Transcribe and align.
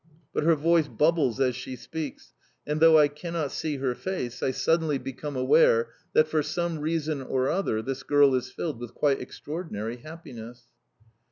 But 0.33 0.45
her 0.45 0.55
voice 0.55 0.87
bubbles 0.87 1.39
as 1.39 1.55
she 1.55 1.75
speaks, 1.75 2.33
and, 2.65 2.79
though 2.79 2.97
I 2.97 3.07
cannot 3.07 3.51
see 3.51 3.77
her 3.77 3.93
face, 3.93 4.41
I 4.41 4.49
suddenly 4.49 4.97
become 4.97 5.35
aware 5.35 5.89
that 6.13 6.27
for 6.27 6.41
some 6.41 6.79
reason 6.79 7.21
or 7.21 7.49
other 7.49 7.83
this 7.83 8.01
girl 8.01 8.33
is 8.33 8.49
filled 8.49 8.79
with 8.79 8.95
quite 8.95 9.21
extraordinary 9.21 9.97
happiness. 9.97 10.63